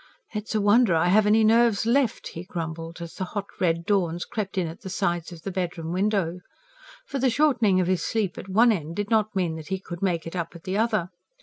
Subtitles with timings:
[0.33, 4.25] "It's a wonder I have any nerves left," he grumbled, as the hot, red dawns
[4.25, 6.39] crept in at the sides of the bedroom window.
[7.05, 10.01] For the shortening of his sleep at one end did not mean that he could
[10.01, 11.09] make it up at the other.